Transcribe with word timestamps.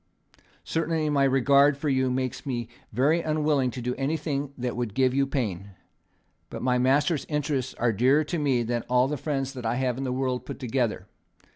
Certainly 0.63 1.11
my 1.11 1.23
regard 1.25 1.77
for 1.77 1.87
you 1.87 2.09
makes 2.09 2.43
me 2.43 2.69
very 2.91 3.21
unwilling 3.21 3.69
to 3.69 3.83
do 3.83 3.93
anything 3.99 4.51
that 4.57 4.75
would 4.75 4.95
give 4.95 5.13
you 5.13 5.27
pain. 5.27 5.75
But 6.49 6.63
my 6.63 6.79
master's 6.79 7.25
interests 7.25 7.75
are 7.75 7.93
dearer 7.93 8.23
to 8.23 8.39
me 8.39 8.63
than 8.63 8.81
all 8.89 9.07
the 9.07 9.15
friends 9.15 9.53
that 9.53 9.63
I 9.63 9.75
have 9.75 9.99
in 9.99 10.03
the 10.03 10.11
world 10.11 10.43
put 10.43 10.57
together. 10.57 11.05